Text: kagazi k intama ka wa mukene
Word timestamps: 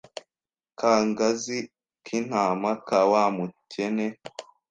kagazi 0.79 1.57
k 2.03 2.07
intama 2.17 2.71
ka 2.87 2.99
wa 3.11 3.23
mukene 3.35 4.07